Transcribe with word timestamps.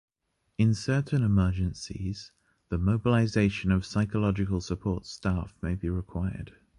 In 0.57 0.73
certain 0.73 1.21
emergencies, 1.21 2.31
the 2.69 2.79
mobilization 2.79 3.71
of 3.71 3.85
psychological 3.85 4.59
support 4.59 5.05
staff 5.05 5.53
may 5.61 5.75
be 5.75 5.89
required. 5.89 6.53